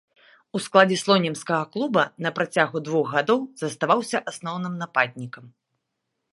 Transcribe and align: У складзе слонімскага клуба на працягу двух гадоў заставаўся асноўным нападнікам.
У 0.59 0.61
складзе 0.67 0.95
слонімскага 1.01 1.63
клуба 1.75 2.03
на 2.27 2.31
працягу 2.41 2.77
двух 2.89 3.13
гадоў 3.15 3.39
заставаўся 3.65 4.17
асноўным 4.35 4.73
нападнікам. 4.85 5.45